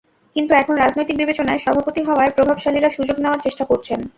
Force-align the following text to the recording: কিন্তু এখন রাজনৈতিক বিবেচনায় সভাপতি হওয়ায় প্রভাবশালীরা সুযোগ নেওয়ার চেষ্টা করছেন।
কিন্তু 0.35 0.51
এখন 0.55 0.73
রাজনৈতিক 0.77 1.15
বিবেচনায় 1.17 1.63
সভাপতি 1.65 2.01
হওয়ায় 2.07 2.33
প্রভাবশালীরা 2.37 2.89
সুযোগ 2.89 3.17
নেওয়ার 3.19 3.43
চেষ্টা 3.45 3.63
করছেন। 3.65 3.99